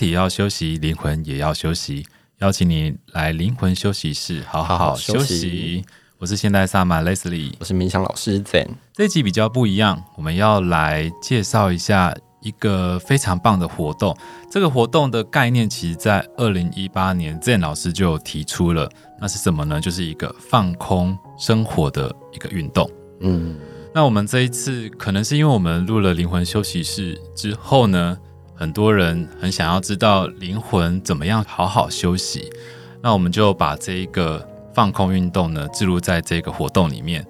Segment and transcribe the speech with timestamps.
[0.00, 2.06] 身体要休息，灵魂也要休息。
[2.38, 5.12] 邀请你来灵魂休息室，好好好休息。
[5.12, 5.84] 好好休息。
[6.16, 8.68] 我是现代萨满 Leslie，我是冥想老师 Zen。
[8.94, 14.16] 这一集比较不一样，我们要来介绍一下一个非常棒的活动。
[14.50, 18.90] 这个活动的概念，其实在二零一八年 Zen 老师就提出了。
[19.20, 19.78] 那是什么呢？
[19.78, 22.90] 就是一个放空生活的一个运动。
[23.20, 23.58] 嗯，
[23.94, 28.16] 那我们这一次可能是因为我们录了灵魂休息室之后呢，
[28.60, 32.52] 很多人很想要知道灵魂怎么样好好休息，
[33.00, 37.26] 那我们就把这一个放空运动呢置入在这个活动里面，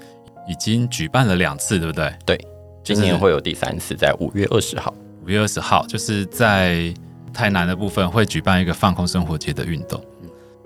[0.49, 2.13] 已经举办了两次，对不对？
[2.27, 2.47] 对，
[2.83, 4.93] 今年会有第三次，在五月二十号。
[5.25, 6.93] 五月二十号就是在
[7.33, 10.03] 台南的部分会举办一个放空生活节的运动。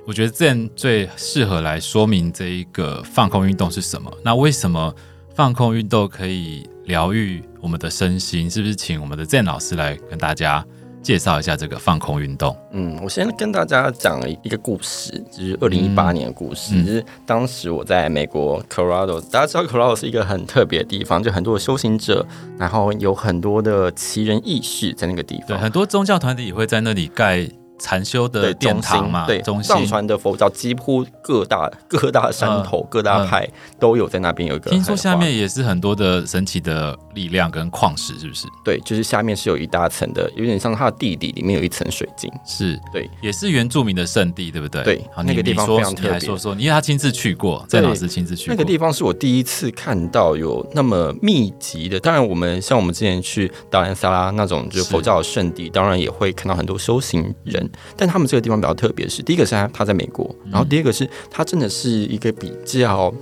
[0.06, 4.10] 我觉得这样最适合来说明这一个放空运动是什么。
[4.24, 4.94] 那为什么
[5.34, 8.48] 放空运动可以疗愈我们的身心？
[8.50, 10.62] 是不是请我们的 Zen 老师来跟大家
[11.02, 12.54] 介绍一下这个放空运动？
[12.72, 16.74] 嗯，我先跟大家讲一个故事，就是二零一八年的故事。
[16.74, 22.26] 嗯、就是当时我在美国 Colorado，大家知道 Colorado 是一个很特别的地方，就很多的修行者，
[22.58, 25.46] 然后有很多的奇人异事在那个地方。
[25.48, 27.48] 对，很多宗教团体也会在那里盖。
[27.78, 34.70] 禅修的殿堂嘛，对，中心藏传的佛教几乎各大各大山头、呃、各大派都有在那边有一个。
[34.70, 38.46] 听说下面也是很多的神奇的力量跟矿石，是不是？
[38.64, 42.30] 对，就是下面是有一大层的，有点像它的地底里面有一层水晶。
[42.46, 44.82] 是，对，也是原住民的圣地，对不对？
[44.84, 46.10] 对，好，那个地方非常特别。
[46.10, 48.54] 你来说说，因为他亲自去过，郑老师亲自去过。
[48.54, 51.98] 那个地方是我第一次看到有那么密集的。
[51.98, 57.63] 当然，我们像我们之前去达兰萨拉那种就是佛教的圣地，当然也会看到很多修行人，
[57.96, 63.12] 但他们这个地方比较特别，是第一个是他他在美国，然后第二个是他真的是一个比较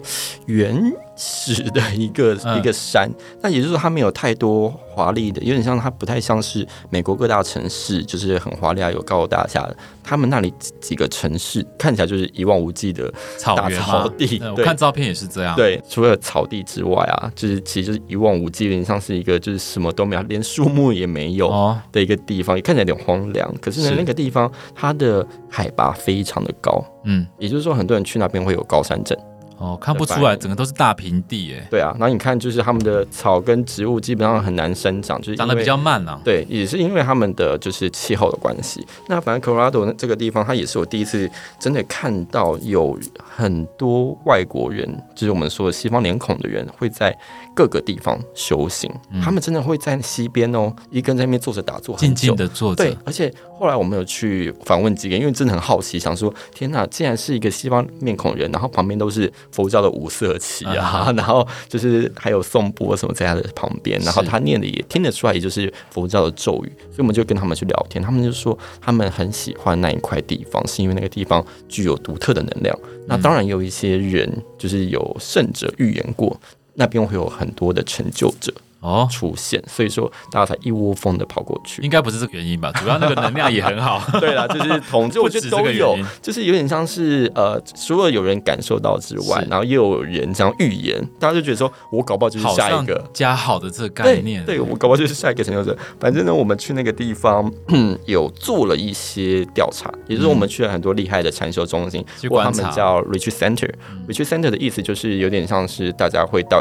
[0.46, 0.92] 原
[1.24, 3.08] 始的一个、嗯、一个山，
[3.40, 9.76] 那也就是说它没有太多华丽的，有点像它不太像是美国各大城市，就是很华丽啊，有高楼大厦的。
[10.02, 13.08] 他们那里几个城市看起来就是一望无际的
[13.44, 14.42] 大草地，草地。
[14.56, 15.54] 我看照片也是这样。
[15.54, 21.48] 对，除了草地之外啊，就是其实就是一望无际，有点像是一个就是什么都没有，连树木也没有
[21.92, 23.48] 的一个地方，也看起来有点荒凉。
[23.60, 29.16] 可是呢，那个地方它的海拔非常的高，嗯，也就是说很多人去那边会有高山症。
[29.62, 31.66] 哦，看不出来，整个都是大平地哎。
[31.70, 36.20] 对啊，然后你看，就是他们的草跟植物基本上很难生长，就是长得比较慢啊。
[36.24, 38.84] 对，也是因为他们的就是气候的关系。
[39.06, 41.30] 那反正 Colorado 这个地方，它也是我第一次
[41.60, 47.16] 真的看到有很多外国人，就是我们说的西方脸孔的人会在。
[47.54, 52.82] 各个地方修行，嗯、他们真的会在溪边哦，一个人在那边坐着打坐，静静的坐着。
[52.82, 72.76] 对，而且后来我们有去访问几个，因为真的很好奇，想说天哪，竟然是一个西方面孔人，然后旁边都是佛教的五色旗啊，啊 然后就是还有颂钵什么在他的旁边，然后他念的也听得出来，也就是佛教的咒语，所以我们就跟他们去聊天，他们就说他们很喜欢那一块地方，是因为那个地方具有独特的能量。
[73.06, 76.36] 那当然有一些人就是有圣者预言过。
[76.74, 78.50] 那边会有很多的成就者
[78.82, 81.80] 哦出现，哦、所以说大家才一窝蜂的跑过去。
[81.82, 82.70] 应该不是这个原因吧？
[82.78, 84.02] 主要那个能量也很好。
[84.20, 94.42] 对啦，就是统计，我觉得都有，就是有点像是呃，除了有人感受到之外，然后又有人这样预言，大家就觉得说，我搞不好就是下一个加好的这个概念。
[94.46, 95.76] 对，对我搞不好就是下一个成就者。
[96.00, 97.50] 反正呢，我们去那个地方
[98.06, 103.70] 有做了一些调查，也就是我们去了很多厉害的禅修中心，嗯、他们叫 Retreat Center。
[104.08, 106.60] Retreat Center 的意思就是有点像是大家会到。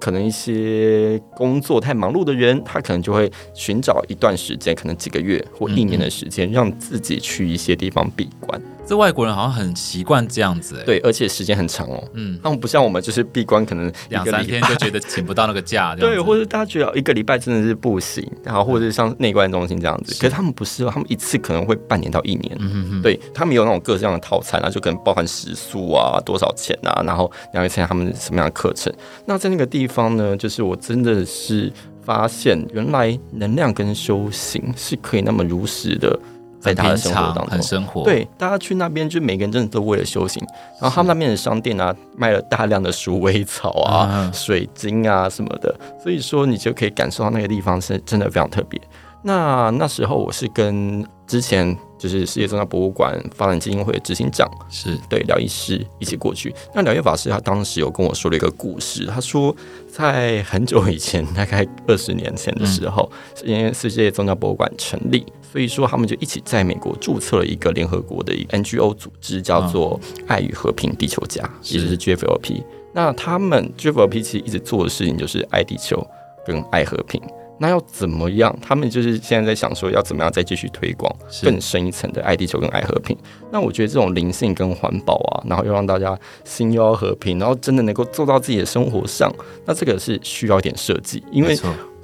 [0.00, 8.60] 可能一些工作太忙碌的人，他可能就会寻找一段时间，可能几个月或一年的时间，让自己去一些地方闭关。
[8.90, 12.02] 这外国人好像很习惯这样子，对，而且时间很长哦。
[12.14, 22.56] 嗯，他们不像我们，就是闭关可能两三天就觉得请不到那个假， 对，或者大家觉得一个礼拜真的是不行，然后或者像内观中心这样子，可是他们不是哦，他们一次可能会半年到一年。
[22.58, 28.92] 嗯嗯，对他们有那种各式各样的套餐啊，就可能包含食宿啊，多少钱啊，然后你要参加他们什么样的课程。
[29.24, 31.72] 那在那个地方呢，就是我真的是
[32.02, 36.18] 发现，原来能量跟修行是可以那么如实的。
[36.60, 38.04] 在他的生活当中，很生活。
[38.04, 40.40] 对，大家去那边，就每个人真的都为了修行。
[40.80, 48.80] 然后他们那边的商店啊，卖了大量的鼠尾草啊、嗯、 水晶啊什么的，所以说你就可以感受到那个地方是真的非常特别。
[49.22, 56.54] 那那时候我是跟之前就是世界宗教博物馆发展基金会的执行长是对疗愈师一起过去。
[56.74, 59.54] 那疗愈法师他当时有跟我说了一个故事，他说
[59.86, 63.12] 在很久以前，大概二十年前的时候，
[63.42, 65.26] 嗯、因为世界宗教博物馆成立。
[65.50, 69.98] 所以说，他们就一起在美国注册了一个联合国的一个 NGO 组织，叫做
[70.28, 72.62] “爱与和平地球家”，也就是 GFLP。
[72.92, 76.06] 那他们 GFLP 其实一直做的事情就是爱地球
[76.46, 77.20] 跟爱和平。
[77.58, 78.56] 那要怎么样？
[78.62, 83.16] 他们就是现在在想说，要怎么样再继续推广更深一层的爱地球跟爱和平。
[83.50, 89.30] 那我觉得这种灵性跟环保啊，然后又让大家心又要和平，然后真的能够做到自己的生活上，
[89.66, 91.58] 那这个是需要一点设计，因为。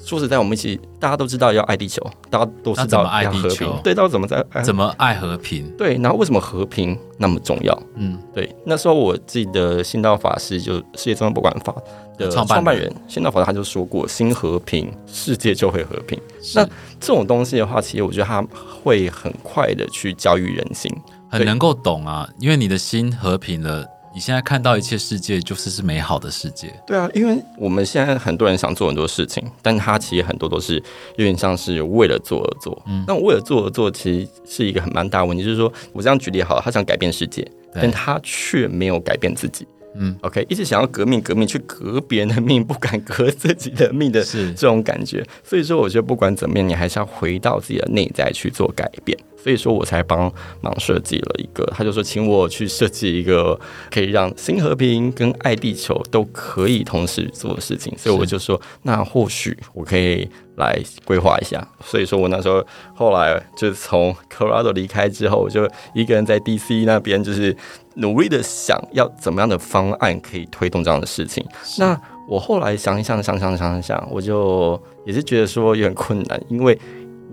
[0.07, 2.01] 说实在，我们一起大家都知道要爱地球，
[2.31, 5.69] 大家都知道要爱和平，对，到底怎么在怎么爱和平？
[5.77, 7.77] 对，然后为什么和平那么重要？
[7.97, 8.55] 嗯，对。
[8.65, 11.75] 那时候我记得新道法师就世界宗教博物馆法
[12.17, 16.17] 的创办人新道法师他就说过：“心和平，世界就会和平。”
[16.55, 16.65] 那
[17.01, 18.41] 这种东西的话，其实我觉得他
[18.81, 20.89] 会很快的去教育人心，
[21.29, 23.85] 很能够懂啊，因为你的心和平了。
[24.17, 30.83] 你现在看到一切世界就是是美好的世界，对啊，因为我们现在很多人想做很多事情，但他其实很多都是
[31.17, 32.83] 有点像是为了做而做。
[32.87, 35.45] 嗯，那为了做而做，其实是一个很蛮大问题。
[35.45, 39.69] 就是说我这样举例好了，他想改变世界，但他却没有改变自己。
[39.99, 45.25] 嗯，OK，一直想要革命，革命去革别人的命，不敢革自己的命的是这种感觉。
[45.43, 49.17] 所以说，我觉得不管怎么样，你还是要回到自己的内在去做改变。
[49.37, 53.59] 所以说我才帮忙设计了一个，他就说请我去设计一个
[53.93, 57.97] 可以让新和平跟爱地球都可以同时做的事情。
[57.97, 61.67] 所以我就说，那或许我可以来规划一下。
[61.85, 62.65] 所以说我那时候
[62.95, 67.57] 后来就从 Colorado 离开之后，我就一个人在 DC 那边就是。
[67.99, 71.43] 努力的想要怎么样的方案可以推动这样的事情。
[71.79, 71.99] 那
[72.29, 76.79] 我后来想一想，想想想想想，我就也是觉得说有点困难，因为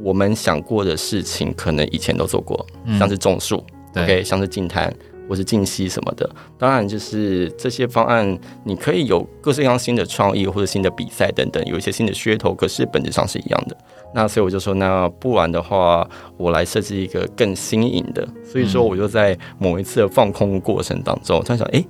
[0.02, 3.62] 我们想过的事情可能以前都做过，嗯、像是种树
[3.94, 4.90] ，OK，像是净滩
[5.28, 6.30] 或是静息什么的。
[6.58, 13.78] 当然，就是这些方案你可以有各式各样新的创意或者新的比赛等等，有一些新的噱头，可是本质上是一样的。
[14.16, 18.28] 那所以我就说，那不然的话，我来设计一个更新颖的。
[18.44, 21.88] 所以说，我就在某一次的放空过程当中，我在想，哎、欸，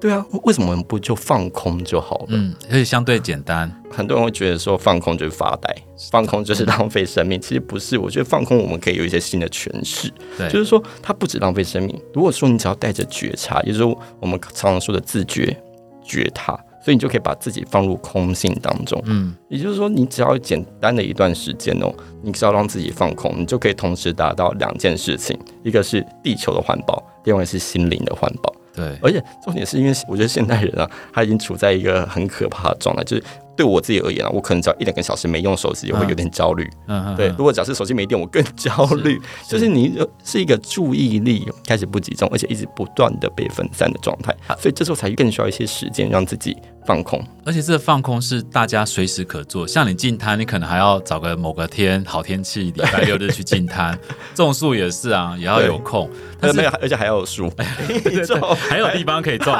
[0.00, 2.26] 对啊，为什么我们不就放空就好了？
[2.30, 3.70] 嗯，而且相对简单。
[3.90, 5.74] 很多人会觉得说，放空就是发呆，
[6.10, 7.40] 放空就是浪费生命。
[7.40, 10.12] 其实不是，我觉得放空我们可以有一些新的诠释。
[10.36, 11.98] 对，就是说，它不止浪费生命。
[12.12, 15.56] 如果说你只要带着觉察，也就是我们常常说的自觉、
[16.04, 16.58] 觉察。
[16.84, 21.92] 所以你就可以把自己放入空性当中，嗯，也就是说，你只要简单的一段时间哦，
[22.22, 28.54] 你只要让自己放空，你就可以同时达到两件事情，一个是地球的环保，另外是心灵的环保。
[28.76, 33.24] 对，而且重点是因为我觉得现代人啊，他已经处在一个很可怕的状态，就是。
[33.56, 36.68] 对我自己而言啊，我可能只要一两个小时没用手机，也会有点焦虑。
[36.86, 37.28] 嗯，对。
[37.38, 39.20] 如果假设手机没电，我更焦虑。
[39.44, 46.56] 是，就是你是一个注意力开始不集中，而且一直不断的被分散的状态，所以这时候才更需要一些时间让自己
[46.86, 47.24] 放空。
[47.44, 53.98] 而且这个放空是大家随时可做，像你进摊，你可能还要找个某个天好天气，礼拜六日去进摊。
[54.34, 56.10] 种树也是啊，也要有空。
[56.38, 57.50] 但是没有，而且还要有树，
[58.68, 59.56] 还有地方可以种。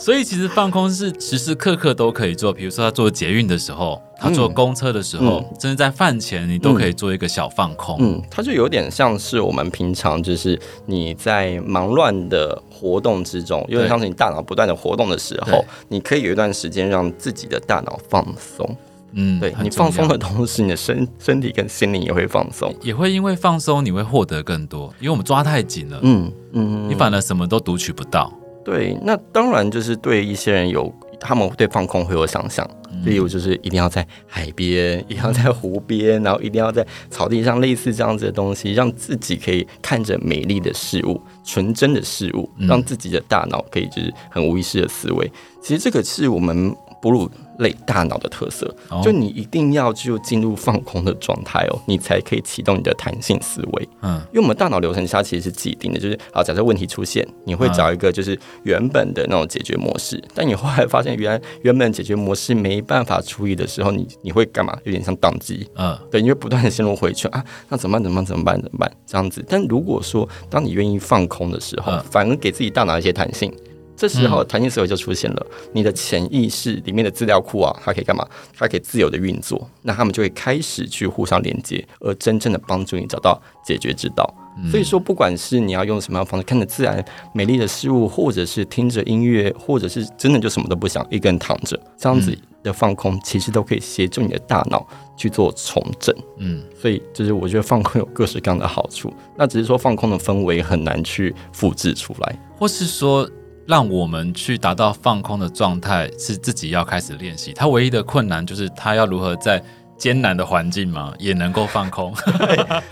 [0.00, 2.53] 所以其实放空是时时刻刻都可以做。
[2.54, 7.96] 比如说他坐捷运的时候，他坐公车的时候，嗯、甚至在饭前，你都可以做一个小放空。
[8.00, 18.76] 嗯，它就有点像是我们平常就是你在忙乱的活动之中，有点像是你大脑不断的活动的时候，你可以有一段时间让自己的大脑放松。
[19.12, 24.92] 嗯，对，你放松的同时，你的身身体跟心灵也会放松，也会因为放松，你会获得更多。
[24.98, 28.32] 因为我们抓太紧了，嗯嗯，你反而什么都读取不到。
[28.64, 30.92] 对，那当然就是对一些人有。
[31.20, 32.68] 他们对放空会有想象，
[33.04, 45.30] 例如就是一定要在海边，一定要在湖边，然后一定要在草地上，类似这样子的东西，让自己可以看着美丽的事物、纯真的事物，让自己的大脑可以就是很无意识的思维。
[45.62, 53.88] 其实这个是我们哺乳类大脑的特色，就你一定要就进入放空的状态哦，你才可以启动你的弹性思维。
[54.02, 64.76] 嗯，因为我们大脑流程下其实是既定的，就是啊，假设问题出现，你会找一个就是原本的那种解决模式，但你后来发现原来原本解决模式没办法处理的时候，你你会干嘛？
[64.84, 65.68] 有点像宕机。
[65.76, 68.02] 嗯，对，你会不断的陷入回圈啊，那怎么办？
[68.02, 68.24] 怎么办？
[68.26, 68.60] 怎么办？
[68.60, 68.92] 怎么办？
[69.06, 69.44] 这样子。
[69.48, 73.52] 但如果说当你愿意放空的时候，反而给自己大脑一些弹性。
[73.96, 78.26] 这时候弹性思维就出现了，你的潜意识里面的资料库啊，它可以干嘛？
[78.56, 84.28] 它可以自由的运作，那他们就会开始去互相连接，而真正的帮助你找到解决之道。
[84.70, 94.86] 所以说，不管是你要用什么样的方式看着自然美丽的事物，或者是听着音乐，或者是真的就什么都不想，一个人躺着，这样子的放空，其实都可以协助你的大脑
[95.16, 96.14] 去做重整。
[96.38, 103.28] 嗯，所以就是我觉得放空有各式各样的好处，那只是说放空的氛围很难去复制出来，或是说。
[103.66, 107.52] 让我们去达到放空的状态，是自己要开始练习。
[107.54, 109.62] 他唯一的困难就是他要如何在
[109.96, 112.12] 艰难的环境嘛，也能够放空。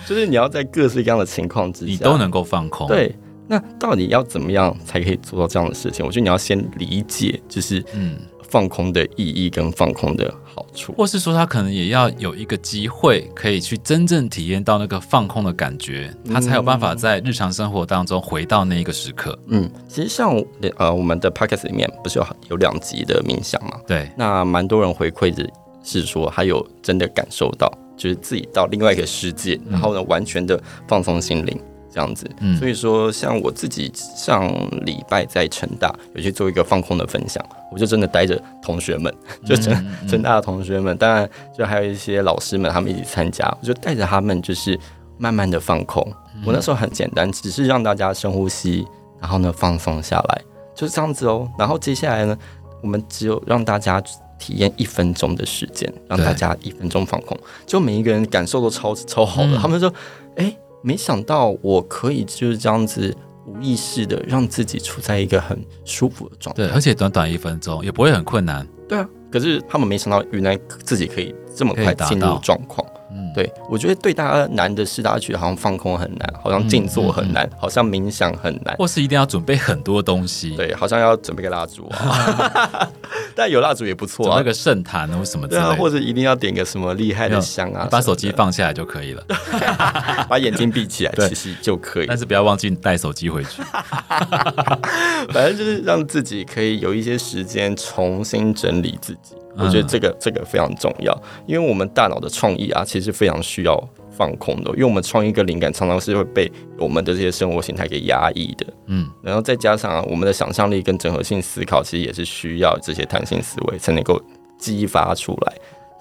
[0.07, 2.87] 就是你要在各式各样的情况之下， 你都能够放空。
[2.87, 3.15] 对，
[3.53, 6.05] 那到底要怎么样才可以做到这样的事情？
[6.05, 8.17] 我觉得你要先理解，就是嗯。
[8.53, 19.39] 放空的意义跟放空的好处，或是说他可能也要有一个机会，可以去真正体验到那个放空的感觉，他才有办法在日常生活当中回到那一个时刻。
[19.47, 20.39] 嗯，其实像
[20.77, 23.81] 呃我们的 podcast 里面不是有有两集的冥想嘛？
[23.87, 25.49] 对，那蛮多人回馈的
[25.83, 31.59] 是说，他有真的感受到，就是自己到另外一个世界，然后呢，完全的放松心灵。
[31.93, 34.49] 这样子，嗯，所以说像我自己上
[34.87, 39.73] 礼拜在成大有去做一个放空的分享，我就真的带着同学们， 就成
[40.09, 44.79] 成大的同学们，当然就还有一些老师们，他们一起参加，我就带着他们就是
[45.19, 46.03] 慢慢的放空。
[46.47, 48.87] 我那时候很简单，只是让大家深呼吸，
[49.21, 50.43] 然后呢放松下来，
[50.75, 51.47] 就是这样子哦。
[51.59, 52.37] 然后接下来呢，
[52.83, 54.03] 我们只有让大家
[54.39, 59.59] 体验一分钟的时间，让大家一分钟放空，就每一个人感受都超超好的。
[59.59, 59.93] 他们说，
[60.37, 60.57] 哎。
[60.83, 63.15] 没想到我可以就是这样子
[63.47, 69.09] 无意识的让自己处在一个很舒服的状态，对，而且短短一分钟也不会很困难，对啊。
[69.31, 72.87] 可是他们没想到，原来自己可以这么快进入状况。
[73.15, 80.57] 嗯，对，我觉得对大家难的是，大家觉得好像放空很难，好像静坐很难，嗯嗯嗯、好像冥想很难，或是一定要准备很多东西。
[80.57, 82.89] 对，好像要准备个蜡烛啊，
[83.37, 89.25] 但有蜡烛也不错啊，那个圣坛或什么之类的，对啊，或者一定要点个什么厉害的香啊，把手机放下来就可以了，
[90.29, 93.63] 把眼睛闭起来其实就可以，但是不要忘记带手机回去。
[95.33, 99.35] 反正就是让自己可以有一些时间重新整理自己。
[99.57, 101.17] 我觉得这个这个非常重要，
[101.47, 103.79] 因为我们大脑的创意啊，其实非常需要
[104.11, 114.21] 放空的，因为我们创意跟灵感常常是会被我们的这些生活形态给压抑的，嗯，然后再加上啊，我们的想象力跟整合性思考，其实也是需要这些弹性思维才能够
[114.59, 115.55] 激发出来。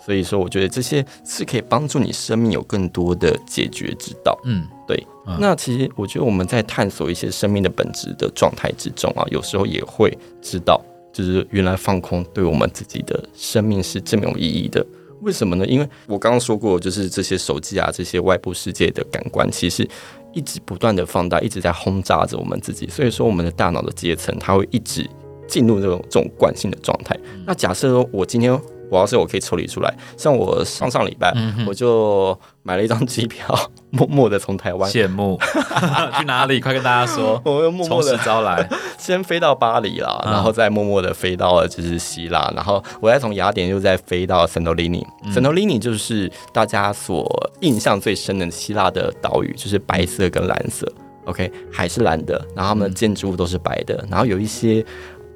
[0.03, 4.35] 所以说，我觉得这些是可以帮助你生命有更多的解决之道。
[4.45, 5.05] 嗯，对。
[5.39, 10.81] 那其实我觉得我们在探索一些生命的本质的状态之中啊，有时候也会知道。
[11.11, 14.85] 就是原来放空对我们自己的生命是这么有意义的，
[15.21, 15.65] 为什么呢？
[15.65, 19.87] 因为我刚刚说过，就是这些手机啊，这些外部世界的感官，其实
[20.33, 22.87] 一直不断的放大，一直在轰炸着我们自己。
[22.87, 25.09] 所以说，我们的大脑的阶层，它会一直
[25.47, 27.17] 进入这种这种惯性的状态。
[27.45, 28.59] 那假设说我今天。
[28.91, 31.33] 我要是我可以抽离出来，像我上上礼拜，
[31.65, 33.47] 我就买了一张机票，
[33.89, 35.39] 默默的从台湾羡慕
[36.19, 36.59] 去哪里？
[36.59, 38.67] 快跟大家说， 我又默默的招来，
[38.99, 45.07] 先飞到巴黎啦，然后再默默的飞到了就是希腊，然后我再从雅典又再飞到圣托里尼。
[45.31, 47.25] 圣托里尼就是大家所
[47.61, 50.85] 印象最深的希腊的岛屿，就是白色跟蓝色
[51.23, 54.85] ，OK，海是蓝的，然后的建筑物都是白的，然后有一些。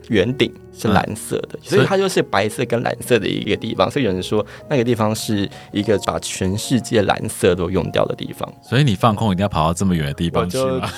[0.09, 3.89] 圆顶是蓝色的，所以它就是白色跟蓝色的一个地方。
[3.89, 8.51] 所以有人说那个地方是一个把全世界蓝色都用掉的地方。
[8.61, 10.89] 所以你放空一定要跑到这么远的地方去吗？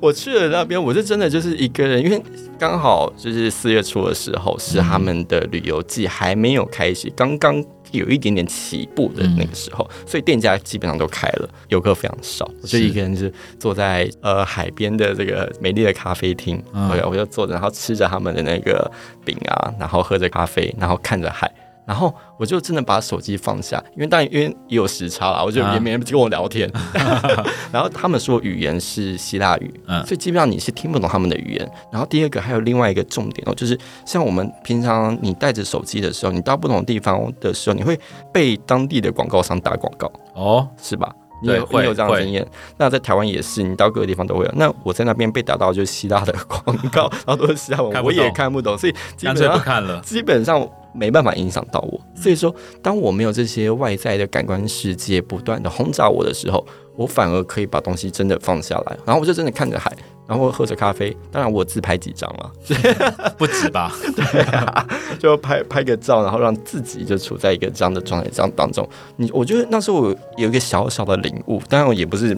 [0.00, 2.22] 我去了 那边，我是真的就是一个人，因为
[2.58, 7.64] 刚好就是四月初的时候是他们的旅游季还没有开始，刚刚。
[7.92, 12.50] 有一点点起步的那个时候，嗯、所以店家基本上都开了，游客非常少。
[12.62, 18.90] 我就一个人是坐在呃海边的这个美丽的咖啡厅，嗯、我就坐着，然后吃着他们的那个
[19.24, 21.50] 饼啊，然后喝着咖啡，然后看着海。
[21.86, 26.68] 然后我就真的把手机放下，因为当然因为也有时差啦，我就也没人跟我聊天。
[26.94, 27.22] 啊、
[27.72, 31.70] 然后他们说语言是希腊语，嗯、所以基本上你是听不懂他们的语言。
[31.92, 37.98] 然后第二个还有另外一个重点哦，就是像我们平常你带着手机的时候，你到不同的地方的时候，你会
[38.32, 41.14] 被当地的广告商打广告哦，是吧？
[41.42, 42.44] 你有会有这样的经验？
[42.78, 44.52] 那在台湾也是，你到各个地方都会有。
[44.56, 50.68] 那我在那边被打到就是希腊的广告， 然后都是希腊文，我也看不懂，所以基本上不看了，基本上。
[50.96, 59.92] 没办法影响到我，所以说，当我没有这些外在的感官世界不断的轰炸我的时候，我反而可以把东西真的放下来，然后我就真的看着海，
[60.26, 61.14] 然后喝着咖啡。
[61.30, 62.50] 当然，我自拍几张了，
[63.36, 63.92] 不止吧？
[64.16, 64.88] 对啊，
[65.18, 68.88] 就拍拍个照，然后让自己就处在一个这样的状态这样当中。
[69.16, 72.36] 你，我觉得那时候我有一个小小的领悟，当然我也不是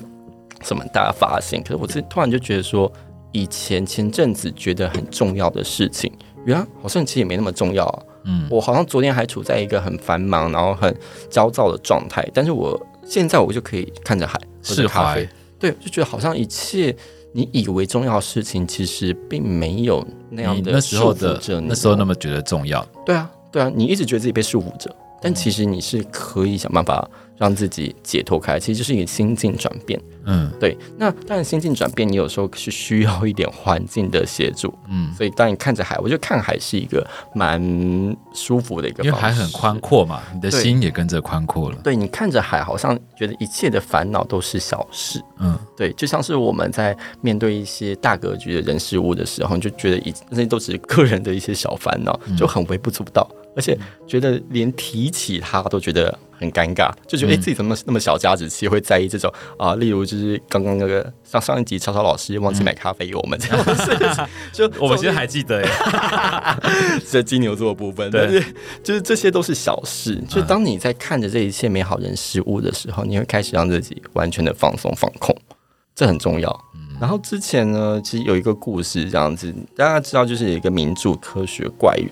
[0.62, 2.92] 什么大发现，可是我是突然就觉得说，
[3.30, 6.12] 以前前阵子觉得很重要的事情，
[6.44, 8.02] 原来好像其实也没那么重要啊。
[8.28, 10.94] 嗯，我好像昨天还处在一个很繁忙，然后很
[11.30, 15.26] 焦躁的状态，但是我现在我就可以看着海，喝着咖啡，
[15.58, 16.94] 对，就觉得好像一切
[17.32, 22.86] 你以为重要的事情，其实并没有那样的那时候的那时候那么觉得重要。
[23.06, 30.00] 对啊，对啊，你一直觉得自己被束缚着，但其实你是可以想办法让自己解脱开，其实就是一个心境转变。
[30.24, 30.76] 嗯，对。
[30.96, 34.72] 那当然，心境转变，你有时候是需要一点环境的协助。
[34.88, 37.60] 嗯，所以当你看着海，我觉得看海是一个蛮
[38.34, 41.78] 舒服的一个，因为海很宽阔嘛，你的心也跟着宽阔了。
[41.82, 45.22] 对，你看着海，好像觉得一切的烦恼都是小事。
[45.38, 53.26] 嗯，对，就像是我们在面对一些大格局的人事物的时候，你就觉得一那些都只是个人的一些小烦恼，就很微不足道。
[53.58, 59.74] 而且觉得连提起他都觉得很尴尬，就觉得哎、欸、自己怎么那么小家子气，会在意这种啊？
[59.74, 65.68] 例如就是刚刚那个上上一集超超老师忘记买咖啡给我们这样的事情，就 我们其实还记得耶，
[67.10, 68.40] 这金牛座的部分，对，
[68.84, 70.22] 就是这些都是小事。
[70.28, 75.36] 就当你在看着这一切美好人事物的时候，你会开始让自己完全的放松放空，
[75.96, 76.64] 这很重要。
[77.00, 82.08] 然后之前呢，其实有一个故事这样子，大家知道就是有一个名著《科学怪人》。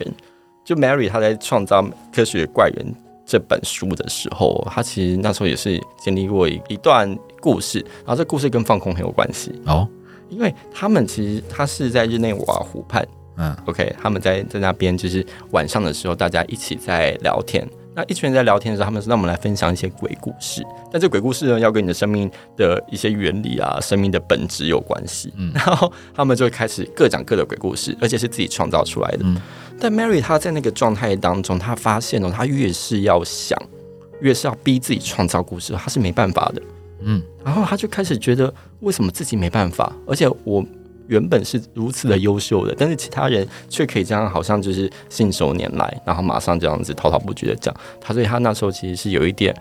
[0.66, 1.80] 就 Mary 她在创造
[2.12, 2.84] 《科学怪人》
[3.24, 9.88] 这本书的时候，她其实那时候也是经历过一一段故事，然后这故事跟放空很有关系哦，
[10.28, 13.06] 因为他们其实他是在日内瓦湖畔，
[13.36, 17.64] 嗯，OK，他们在在那边就是晚上的时候，大家一起在聊天。
[17.96, 20.62] 那一群人在聊天的时候，他们说：“让我们来分享一些鬼故事。”
[20.92, 25.32] 但这鬼故事呢，要跟你的生命的一些原理啊、生命的本质有关系。
[25.38, 29.20] 嗯， 然后他们就会开始各讲各的鬼故事，而且是自己创造出来的。
[29.22, 29.40] 嗯，
[29.80, 33.58] 但 Mary 她在那个状态当中，她发现哦，她越是要想，
[34.20, 36.62] 越是要逼自己创造故事，她是没办法的。
[37.00, 39.90] 嗯，然后她就开始觉得，为什么自己没办法？
[40.06, 40.62] 而且我。
[41.08, 47.74] 原本是如此的优秀的，但是其他人却可以这样，好像就是信手拈来，然后马上这样子滔滔不绝的讲。
[48.00, 49.54] 他所以他那时候其实是有一点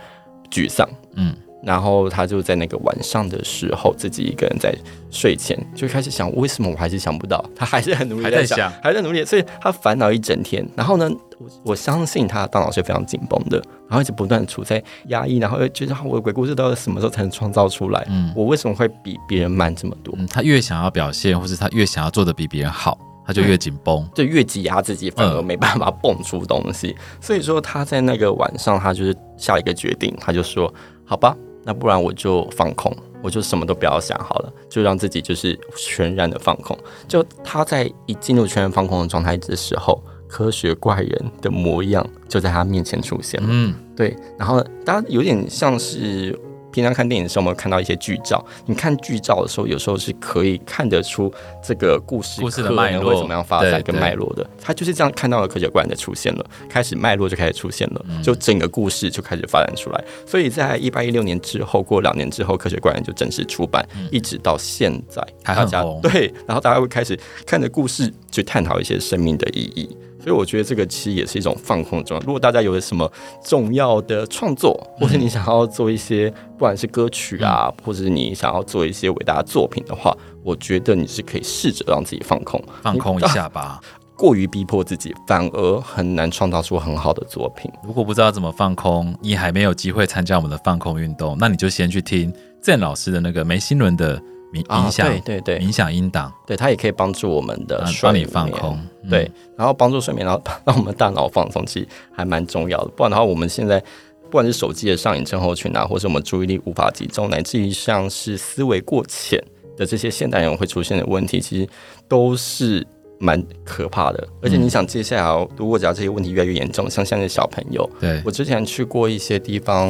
[0.49, 4.73] 沮丧，嗯，然后他就在那个晚上的时候，自己一个人在
[5.09, 7.43] 睡前就开始想，为什么我还是想不到？
[7.55, 10.63] 他还是很努力在想，还在努力，所以他烦恼一整天。
[10.75, 13.61] 然后呢，我我相信他的大脑是非常紧绷的。
[13.87, 18.03] 然后一直不断处在压抑，然后又觉得我的鬼故事到底什么时候才能创造出来？
[18.09, 20.13] 嗯，我为什么会比别人慢这么多？
[20.17, 26.95] 嗯，他越想要表现，或是他越想要做的比别人好，他就越紧绷，嗯，就越挤压自己，反而没办法蹦出东西。
[26.97, 30.73] 嗯，所以说他在那个晚上，他就是下了一个决定，他就说
[31.05, 36.77] ：“好吧，那不然我就放空，我就什么都不要想好了，就让自己就是全然的放空。”
[37.09, 40.01] 就他在一进入全然放空的状态的时候。
[40.27, 43.47] 科学怪人的模样就在他面前出现了。
[43.49, 44.13] 嗯，对。
[44.37, 46.37] 然后大家有点像是
[46.75, 48.45] 平常看电影的时候，我们看到一些剧照。
[48.65, 51.33] 你看剧照的时候，有时候是可以看得出
[51.63, 54.45] 这个故事故事的脉络会怎么样发展跟脉络的。
[54.61, 60.03] 他就是这样看到了科学怪人的出现了，开始脉络就开始出现了，就整个故事就开始发展出来。
[60.27, 69.97] 所以在一八一六年之后，过两年之后，科学怪人就正式出版，一直到现在，大家对，然后大家会开始看着故事去探讨一些生命的意义。
[70.25, 72.25] 所以我觉得这个其实也是一种放空的状态。
[72.25, 73.09] 如果大家有了什么
[73.43, 83.61] 重要的创作，或者你想要做一些不管是歌曲啊，或者是你想要做一些伟大的作品的话，我觉得你是可以试着让自己放空，放空一下吧。
[83.77, 83.81] 啊，
[84.17, 87.71] 过于逼迫自己，反而很难创造出很好的作品。
[87.83, 92.33] 如果不知道怎么放空，你还没有机会参加我们的放空运动，那你就先去听
[92.63, 94.19] 郑老师的那个梅心伦的。
[94.63, 102.91] 冥想，对对对，冥想音档，对，它也可以帮助我们的睡眠放空，对，然后帮助睡眠，然后 让我们大脑放松，其实还蛮重要的。
[102.95, 103.79] 不然的话，我们现在
[104.23, 109.43] 不管是手机的上瘾症候群啊，或是我们注意力无法集中，乃至于像是思维过浅
[109.77, 111.67] 的这些现代人会出现的问题，其实
[112.07, 112.85] 都是。
[113.17, 119.89] 蛮可怕的，而且你想，接下来如果只要这些问题越来越严重，像现在小朋友，对，我之前去过一些地方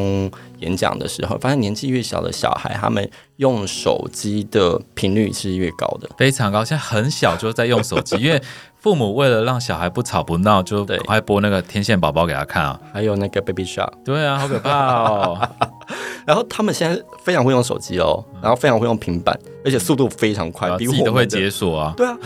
[0.60, 6.64] 演讲的时候，发现年纪越小的小孩，他们用手机的频率是越高的，非常高。
[6.64, 8.42] 现在很小就在用手机，因为
[8.80, 15.50] 父母为了让小孩不吵不闹，就快播那个天线宝宝给他看啊，还有那个 Baby Shark，对啊，好可怕哦。
[16.26, 21.94] 然后他们现在非常会用手机哦，然后非常会用平板，而且速度非常快，比我们都会解锁啊。
[21.96, 22.18] 对啊，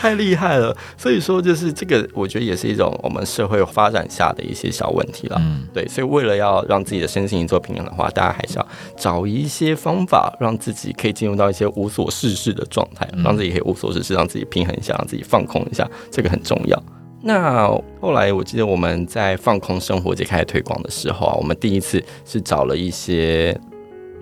[0.00, 0.74] 太厉害了。
[0.96, 5.36] 所以说，就是这个，我觉得也是一种我们社会发展下的一些小问题了。
[5.38, 5.86] 嗯，对。
[5.86, 16.82] 所以为了要让自己的身心做平衡的话，大家还是要找一些方法，让自己可以进入到一些无所事事的状态，让自己可以无所事事，让自己平衡一下，让自己放空一下，这个很重要。
[17.22, 17.68] 那
[18.00, 23.54] 后来我记得我们在放空生活节开始推广的时候啊，我们第一次是找了一些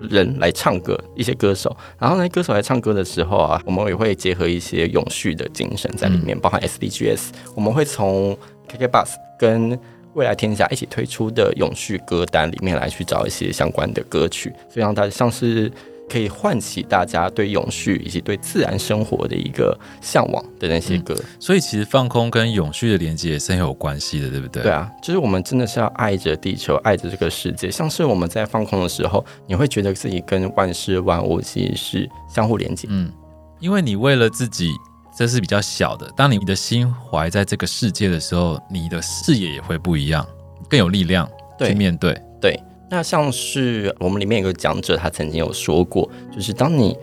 [0.09, 1.75] 人来唱歌，一些歌手。
[1.97, 7.29] 然后呢，歌手来唱歌的时候啊，我们也会结合一些永续的精神在里面，包含 SDGs。
[7.55, 9.77] 我们会从 KK Bus 跟
[10.13, 15.71] 未来天下一起推出的永续歌单里面来去找一些相关的歌曲，所以让大家像是
[16.09, 21.13] 可以唤起大家对永续以及对自然生活的一个向往的那些歌。
[21.17, 24.63] 嗯，所以其实放空跟永续的连接也是很有关系的，对不对？
[24.63, 27.69] 对啊，就是我们真的是要爱着地球，爱着这个世界。
[27.69, 32.87] 像是我们在放空的时候，你会觉得自己跟万事万物其实是相互连接。
[32.89, 33.11] 嗯，
[33.59, 34.71] 因为你为了自己，
[35.15, 36.11] 这是比较小的。
[36.15, 40.25] 当你的心怀在这个世界的时候，你的视野也会不一样，
[40.67, 42.19] 更有力量去面对。
[42.41, 42.59] 对。
[42.89, 46.97] 对那像是我们里面有个讲者，他曾经有说过，就是当你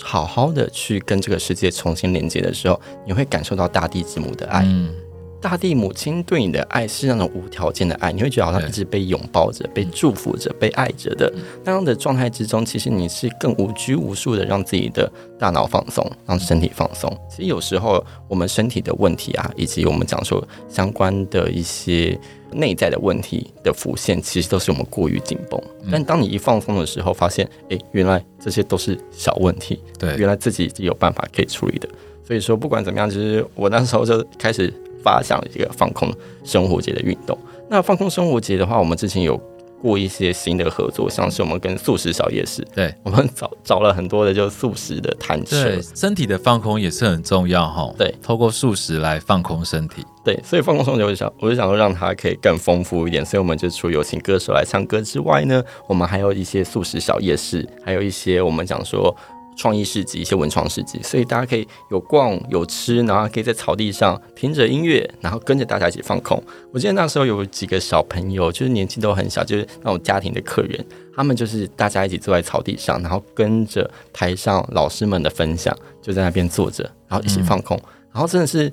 [0.00, 4.62] 好好的去跟这个世界重新连接的时候，你会感受到大地之母的爱。
[4.64, 4.94] 嗯，
[5.40, 11.32] 大地母亲对你的爱是那种无条件的爱，你会觉得好像一直被拥抱着、被祝福着、被爱着的
[11.64, 17.10] 那样的状态之中，其实你是更无拘无束的让自己的大脑放松，让身体放松。
[17.28, 22.16] 其实有时候我们身体的问题啊，以及我们讲说相关的一些。
[22.52, 25.60] 内在的问题的浮现，其实都是我们过于紧绷。
[25.90, 29.80] 但当你一放松的时候，发现，哎，原来这些都是小问题。
[29.98, 31.88] 对，原来自己有办法可以处理的。
[32.26, 36.12] 所以说，不管怎么样，就是我那时候就开始发想一个放空
[36.44, 37.36] 生活节的运动。
[37.68, 39.40] 那放空生活节的话，我们之前有。
[39.82, 47.92] 过一些新的合作，像是我们跟素食小夜市，对，我们找找了很多的就素食的摊车，对，身体的放空也是很重要哈。
[47.98, 50.04] 对，透过素食来放空身体。
[50.24, 59.14] 对，所以放空生活节，我就想，我就想说让它可以更丰富一点，所以我们就除有请歌手来唱歌之外呢，我们还有一些素食小夜市，还有一些我们讲说。
[59.56, 66.42] 创意市集，一些文创市集，所以大家可以有逛有吃，然后可以在草地上听着音乐，然后跟着大家一起放空。
[66.72, 70.84] 我记得那时候有几个小朋友，就是年纪都很小，就是那种家庭的客人，
[71.14, 78.72] 他们就是大家一起坐在草地上，然后跟着台上老师们的分享，就在那边坐着，然后一起放空，嗯、然后真的是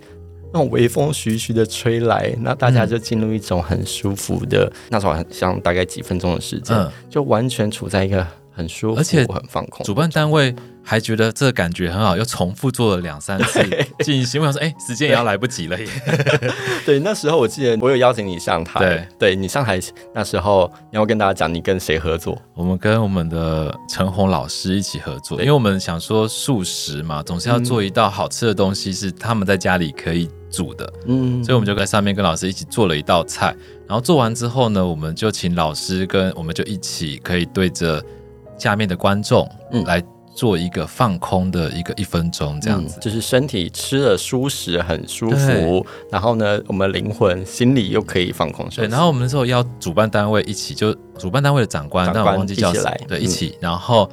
[0.53, 8.25] 那种微风徐徐的吹来，那大家就进入一种很舒服的，嗯、那时候好像大概几分钟的时间，嗯、就完全处在一个。
[8.60, 9.86] 很舒服，而且很放空。
[9.86, 13.63] 主办单位还觉得这个感觉很好，又重复做了两三次
[14.00, 14.41] 进行。
[14.41, 15.88] 我想说，哎、欸，时间也要来不及了耶。
[16.86, 19.80] 对，那时候我记得我有邀请你上台，对，对你上台
[20.13, 22.38] 那时候，你要跟大家讲你跟谁合作？
[22.54, 30.91] 我们跟我们的陈红老师一起合作，因为我们想说素食嘛，总是要做一道好吃的东西，是他们在家里可以煮的。
[31.06, 33.56] 嗯，所以我们就在上面跟老师一起做了一道菜。
[33.88, 38.04] 然后做完之后呢，我们就请老师跟我们就一起可以对着。
[38.60, 40.04] 下面的观众，嗯，来
[40.36, 48.67] 做一个放空的一个一分钟，这样子，嗯，就是身体吃了舒适很舒服，然后呢，我们灵魂、心理又可以放空。
[48.76, 54.10] 对，然后我们那时候要主办单位一起，就主办单位的长官，但我忘记叫谁，对，一起，然后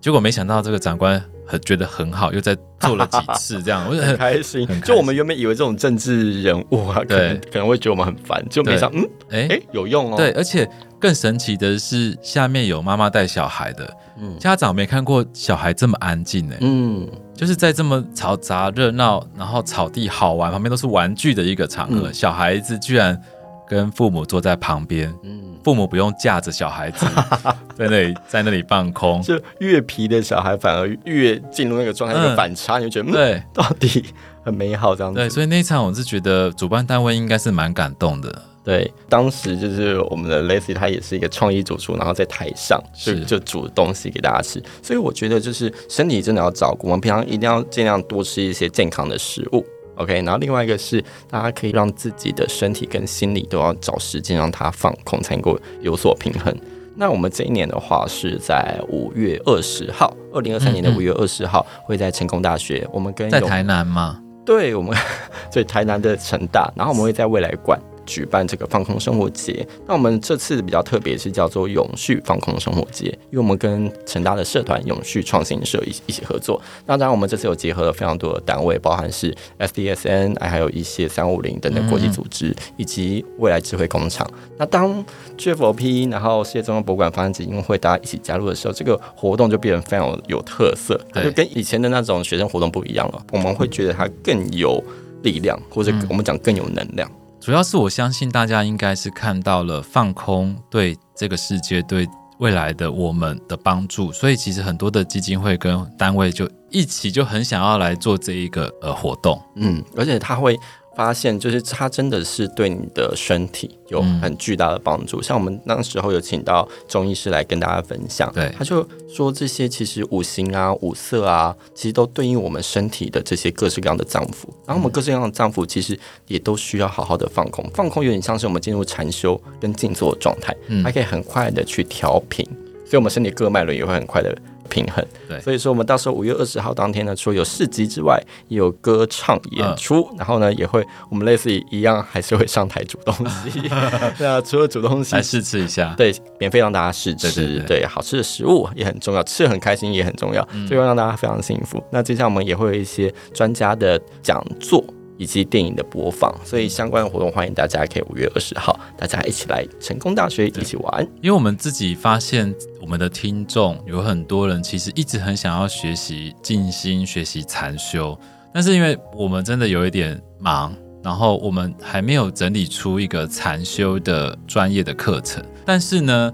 [0.00, 1.22] 结果没想到这个长官。
[1.46, 4.66] 很觉得很好，又在做了几次这样，我就很开心。
[4.80, 10.16] 就我们原本以为这种政治人物啊，可能可能会觉得我们很烦，就没想嗯，哎哎有用哦。
[10.16, 10.66] 对，而且
[11.04, 16.56] 更神奇的是，下面有妈妈带小孩的，嗯，家长没看过小孩这么安静呢。
[16.62, 23.20] 嗯，就是在这么嘈杂热闹，然后草地好玩，旁边都是玩具的一个场合，小孩子居然
[23.68, 25.42] 跟父母坐在旁边，嗯。
[25.62, 27.06] 父母不用架着小孩子
[27.76, 34.04] 在那里在那里放空，就越皮的小孩反而越进入那个状态，那个反差，你就觉得对，嗯、到底
[34.42, 35.18] 很美好这样子。
[35.18, 38.42] 对，所以那一场我是觉得主办单位应该是蛮感动的。
[38.64, 44.62] 对，当时就是我们的 Lacy，他也是一个创意主厨，然后在台上就就煮东西给大家吃。
[44.82, 49.62] 所以我觉得就是身体真的要照顾，我们平常一定要尽量多吃一些健康的食物。
[49.96, 56.52] OK，然后另外一个是，大家可以让自己的身体跟心理都要找时间让它放空，才能够有所平衡。
[56.96, 62.88] 那我们这一年的话是在五月二十号，二零二三年的五月二十号，会在成功大学。
[62.90, 64.20] 我们跟在台南吗？
[64.46, 64.96] 对，我们
[65.52, 67.78] 对台南的成大，然后我们会在未来馆。
[68.06, 76.60] 举办这个放空生活节，那我们这次比较特别是叫做永续放空生活节，因为我们跟成大的社团永续创新社一一起合作。
[76.86, 84.28] 那当然，我们这次有结合了非常多的单位，包含是 SDSN，还有一些三五零等等国际组织，以及未来智慧工厂。
[84.56, 85.04] 那当
[85.36, 93.22] GFOP，然后世界中央博物馆发展基金会大家一起加入的时候，这个活动就变得非常有，特色，它就跟以前的那种学生活动不一样了。
[93.32, 94.82] 我们会觉得它更有
[95.22, 97.10] 力量，或者我们讲更有能量。
[97.44, 110.58] 主要是我相信大家应该是看到了放空对这个世界、对未来的我们的帮助，所以其实很多的基金会跟单位就一起就很想要来做这一个呃活动，嗯，而且他会。
[110.96, 115.20] 发现就是它真的是对你的身体有很巨大的帮助。
[115.20, 124.46] 嗯、像我们那时候有请到中医师来跟大家分享，对，他就说这些其实五行啊、五色啊，其实都对应我们身体的这些各式各样的脏腑。
[124.66, 132.46] 然后我们各式各样的脏腑其实也都需要好好的放空，放空有点像是我们进入禅修跟静坐的状态，还可以很快的去调频。
[132.94, 134.32] 所以我们身体各个脉轮也会很快的
[134.68, 135.04] 平衡。
[135.28, 143.68] 对，所以说我们到时候五月二十号当天呢，除了有市集之外，也有歌唱演出，嗯、然后呢也会我们类似于一样还是会上台煮东西。
[144.16, 151.78] 对啊，除了煮东西，来试吃一下，对，免费让大家试吃，对，对，对，对，好吃的食物也很重要，吃很开心也很重要，最后让大家非常幸福。
[151.78, 154.84] 嗯、那接下来我们也会有一些专家的讲座。
[155.16, 161.02] 以及电影的播放，所以相关的活动欢迎大家可以五月二十号大家一起来成功大学一起玩。
[161.22, 168.18] 因为我们自己发现，我们的听众有很多人其实一直很想要学习静心、学习禅修，
[168.52, 175.44] 但是因为我们真的有一点忙，然后我们还没有整理出一个禅修的专业的课程。
[175.64, 176.32] 但是呢，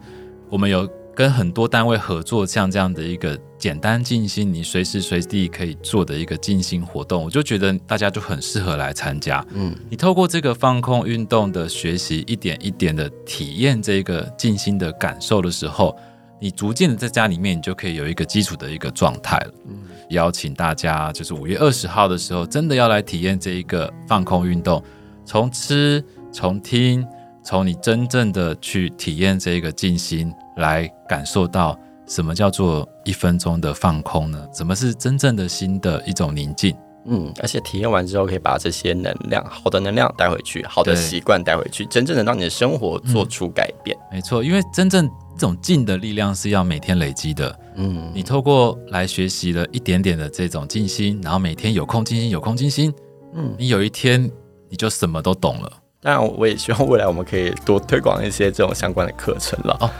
[0.48, 0.88] 我们有。
[1.20, 9.44] 跟很多单位合作，像这样的一个简单静心，你随时随地可以做的一个静心活动，我就觉得大家就很适合来参加。
[9.52, 15.94] 嗯，你透过这个放空运动的学习，一点一点的体验这个静心的感受的时候，
[16.40, 19.52] 你逐渐的在家里面，你就可以有一个基础的一个状态了。
[19.68, 19.76] 嗯，
[20.08, 24.82] 邀请大家就是五月二十号的时候，真的要来体验这一个放空运动，
[25.26, 26.02] 从吃，
[26.32, 27.06] 从听。
[27.42, 34.46] 从你真正的去体验这个静心，来感受到什么叫做一分钟的放空呢？
[34.52, 36.76] 什么是真正的心的一种宁静？
[37.06, 43.96] 嗯，而且体验完之后，可以把这些能量、好的能量带回去，好的习惯带回去，真正的让你的生活做出改变。
[44.10, 47.58] 嗯，没错，因为真正这种静的力量是要每天累积的。
[47.76, 52.92] 嗯，你透过来学习了一点点的这种静心，然后每天有空静心，有空静心，
[53.34, 54.30] 嗯，你有一天
[54.68, 55.72] 你就什么都懂了。
[56.02, 59.76] 当然，我也希望未来我们可以多推广一些这种相关的课程了。
[59.80, 59.90] 哦，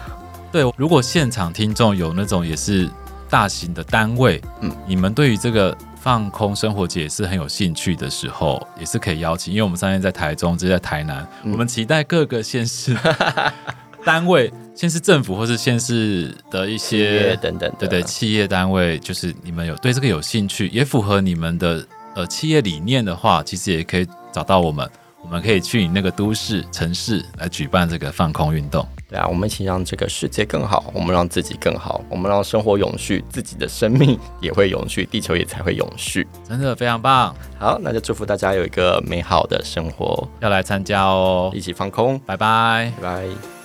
[0.52, 2.90] 对，如果现场听众有那种也是
[3.28, 9.52] 大型的单位，嗯，你们对于这个放空生活节也是很有兴趣的时候，也是可以邀请。
[9.52, 12.96] 因为我们上天在台中，这在台南，嗯、我们期待各个县市
[14.04, 24.90] 单位、县市政府或是县市的一些等等，对对，企业单位，就是你们有对这个有兴趣，也符合你们的呃企业理念的话，其实也可以找到我们。
[25.22, 28.88] 我们可以去你那个都市城市来举办这个放空运动。
[29.10, 36.26] 对啊，我们一起让这个世界更好，我们让自己更好，我们让生活永续，自己的生命也会永续，地球也才会永续。
[36.48, 37.34] 真的非常棒。
[37.58, 40.26] 好，那就祝福大家有一个美好的生活。
[40.38, 43.59] 要来参加哦，一起放空，拜拜，拜拜。